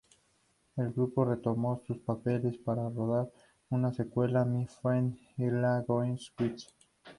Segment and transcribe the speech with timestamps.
[0.77, 3.29] El grupo retomó sus papeles para rodar
[3.69, 6.71] una secuela, "My Friend Irma Goes West".